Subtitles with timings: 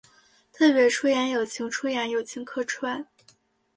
[0.51, 3.05] 特别出演友情出演友情客串